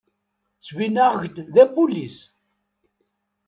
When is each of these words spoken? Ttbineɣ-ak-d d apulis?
Ttbineɣ-ak-d 0.57 1.37
d 1.53 1.55
apulis? 1.63 2.17